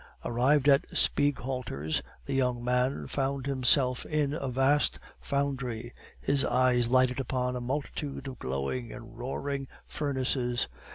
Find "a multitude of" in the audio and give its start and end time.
7.55-8.39